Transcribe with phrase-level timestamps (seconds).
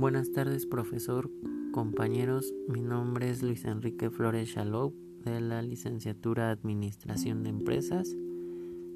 [0.00, 1.30] Buenas tardes, profesor,
[1.72, 2.54] compañeros.
[2.66, 4.94] Mi nombre es Luis Enrique Flores Chalou
[5.26, 8.16] de la licenciatura Administración de Empresas.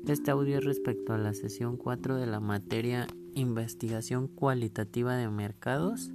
[0.08, 6.10] Este audio es respecto a la sesión 4 de la materia Investigación cualitativa de mercados.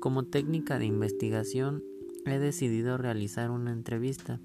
[0.00, 1.82] Como técnica de investigación
[2.26, 4.38] he decidido realizar una entrevista,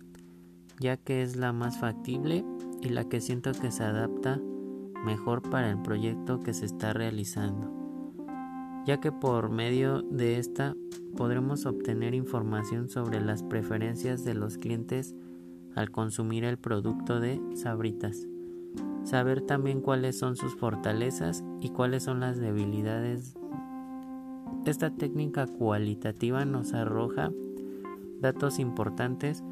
[0.80, 2.46] ya que es la más factible
[2.82, 4.40] y la que siento que se adapta
[5.06, 7.78] mejor para el proyecto que se está realizando,
[8.88, 10.74] ya que por medio de esta
[11.18, 15.14] podremos obtener información sobre las preferencias de los clientes
[15.76, 18.26] al consumir el producto de Sabritas,
[19.04, 23.36] saber también cuáles son sus fortalezas y cuáles son las debilidades.
[24.66, 27.30] Esta técnica cualitativa nos arroja
[28.22, 29.44] datos importantes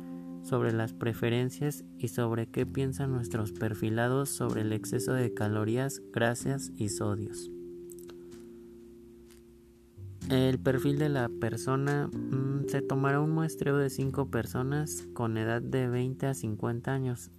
[0.43, 6.71] sobre las preferencias y sobre qué piensan nuestros perfilados sobre el exceso de calorías, grasas
[6.77, 7.51] y sodios.
[10.29, 15.61] El perfil de la persona mm, se tomará un muestreo de 5 personas con edad
[15.61, 17.31] de 20 a 50 años.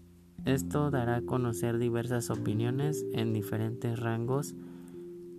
[0.44, 4.54] Esto dará a conocer diversas opiniones en diferentes rangos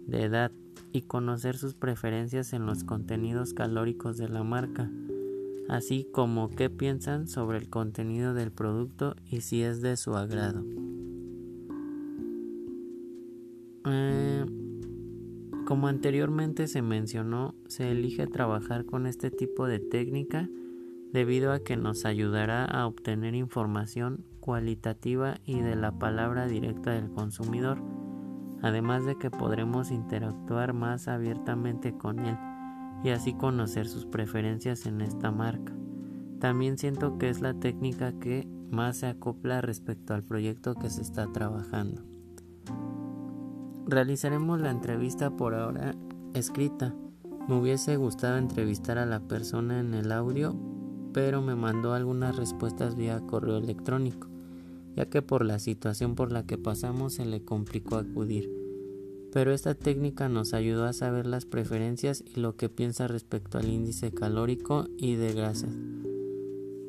[0.05, 0.51] de edad
[0.91, 4.89] y conocer sus preferencias en los contenidos calóricos de la marca
[5.67, 10.63] así como qué piensan sobre el contenido del producto y si es de su agrado.
[15.67, 20.49] Como anteriormente se mencionó, se elige trabajar con este tipo de técnica
[21.11, 27.11] debido a que nos ayudará a obtener información cualitativa y de la palabra directa del
[27.11, 27.83] consumidor,
[28.61, 32.37] además de que podremos interactuar más abiertamente con él
[33.03, 35.75] y así conocer sus preferencias en esta marca.
[36.39, 41.01] También siento que es la técnica que más se acopla respecto al proyecto que se
[41.01, 42.03] está trabajando.
[43.87, 45.95] Realizaremos la entrevista por ahora
[46.33, 46.93] escrita.
[47.47, 50.55] Me hubiese gustado entrevistar a la persona en el audio,
[51.13, 54.27] pero me mandó algunas respuestas vía correo electrónico,
[54.95, 58.57] ya que por la situación por la que pasamos se le complicó acudir
[59.37, 63.67] pero esta técnica nos ayudó a saber las preferencias y lo que piensa respecto al
[63.67, 65.75] índice calórico y de grasas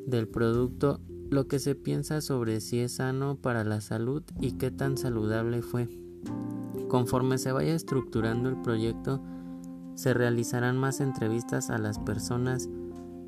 [0.07, 0.99] del producto,
[1.29, 5.61] lo que se piensa sobre si es sano para la salud y qué tan saludable
[5.61, 5.87] fue.
[6.87, 9.21] Conforme se vaya estructurando el proyecto,
[9.95, 12.69] se realizarán más entrevistas a las personas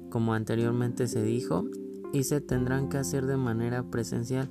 [0.10, 1.66] como anteriormente se dijo
[2.14, 4.50] y se tendrán que hacer de manera presencial.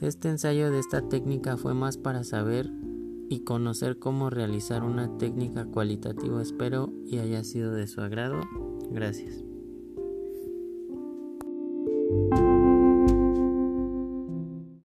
[0.00, 2.70] Este ensayo de esta técnica fue más para saber
[3.28, 6.42] y conocer cómo realizar una técnica cualitativa.
[6.42, 8.40] Espero y haya sido de su agrado.
[8.90, 9.51] Gracias.